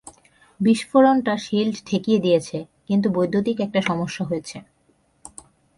[0.59, 2.57] বিস্ফোরণটা shield ঠেকিয়ে দিয়েছে,
[2.87, 4.57] কিন্তু, বৈদ্যুতিক একটা সমস্যা হয়েছে।